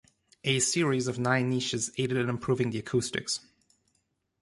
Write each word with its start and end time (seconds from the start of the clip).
A 0.43 0.57
series 0.57 1.05
of 1.07 1.19
nine 1.19 1.49
niches 1.51 1.91
aided 1.95 2.17
in 2.17 2.27
improving 2.27 2.71
the 2.71 2.79
acoustics. 2.79 3.39